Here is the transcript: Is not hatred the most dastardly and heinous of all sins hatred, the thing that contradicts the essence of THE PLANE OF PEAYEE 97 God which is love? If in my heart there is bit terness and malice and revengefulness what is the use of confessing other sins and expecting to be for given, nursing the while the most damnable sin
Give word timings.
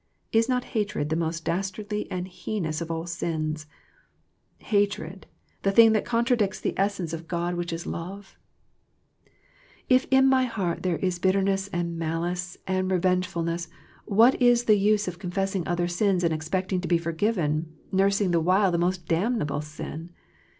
Is 0.31 0.49
not 0.49 0.63
hatred 0.73 1.09
the 1.09 1.15
most 1.15 1.45
dastardly 1.45 2.09
and 2.09 2.27
heinous 2.27 2.81
of 2.81 2.89
all 2.89 3.05
sins 3.05 3.67
hatred, 4.57 5.27
the 5.61 5.71
thing 5.71 5.91
that 5.91 6.05
contradicts 6.05 6.59
the 6.59 6.73
essence 6.75 7.13
of 7.13 7.19
THE 7.19 7.25
PLANE 7.27 7.39
OF 7.39 7.43
PEAYEE 7.53 7.55
97 7.57 7.57
God 7.57 7.57
which 7.59 7.73
is 7.73 7.85
love? 8.09 8.37
If 9.89 10.07
in 10.09 10.25
my 10.27 10.45
heart 10.45 10.81
there 10.81 10.97
is 10.97 11.19
bit 11.19 11.35
terness 11.35 11.69
and 11.71 11.99
malice 11.99 12.57
and 12.65 12.89
revengefulness 12.89 13.67
what 14.05 14.41
is 14.41 14.63
the 14.63 14.75
use 14.79 15.07
of 15.07 15.19
confessing 15.19 15.67
other 15.67 15.87
sins 15.87 16.23
and 16.23 16.33
expecting 16.33 16.81
to 16.81 16.87
be 16.87 16.97
for 16.97 17.11
given, 17.11 17.71
nursing 17.91 18.31
the 18.31 18.41
while 18.41 18.71
the 18.71 18.79
most 18.79 19.05
damnable 19.07 19.61
sin 19.61 20.09